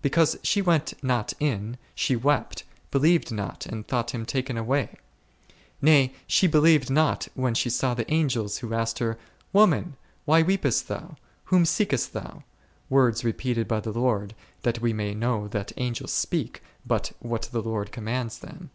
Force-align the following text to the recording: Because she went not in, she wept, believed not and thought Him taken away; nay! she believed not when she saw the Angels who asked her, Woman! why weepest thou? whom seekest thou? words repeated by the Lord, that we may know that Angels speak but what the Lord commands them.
Because 0.00 0.38
she 0.42 0.62
went 0.62 0.94
not 1.04 1.34
in, 1.38 1.76
she 1.94 2.16
wept, 2.16 2.64
believed 2.90 3.30
not 3.30 3.66
and 3.66 3.86
thought 3.86 4.12
Him 4.12 4.24
taken 4.24 4.56
away; 4.56 4.96
nay! 5.82 6.14
she 6.26 6.46
believed 6.46 6.88
not 6.88 7.28
when 7.34 7.52
she 7.52 7.68
saw 7.68 7.92
the 7.92 8.10
Angels 8.10 8.56
who 8.56 8.72
asked 8.72 9.00
her, 9.00 9.18
Woman! 9.52 9.98
why 10.24 10.40
weepest 10.40 10.88
thou? 10.88 11.16
whom 11.44 11.66
seekest 11.66 12.14
thou? 12.14 12.42
words 12.88 13.22
repeated 13.22 13.68
by 13.68 13.80
the 13.80 13.92
Lord, 13.92 14.34
that 14.62 14.80
we 14.80 14.94
may 14.94 15.12
know 15.14 15.46
that 15.48 15.72
Angels 15.76 16.10
speak 16.14 16.62
but 16.86 17.12
what 17.18 17.42
the 17.52 17.60
Lord 17.60 17.92
commands 17.92 18.38
them. 18.38 18.70